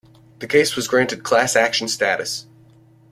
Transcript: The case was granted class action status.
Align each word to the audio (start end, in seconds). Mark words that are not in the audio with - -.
The 0.39 0.47
case 0.47 0.75
was 0.75 0.87
granted 0.87 1.21
class 1.21 1.55
action 1.55 1.87
status. 1.87 2.47